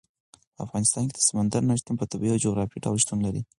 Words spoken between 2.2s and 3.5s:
او جغرافیایي ډول شتون لري.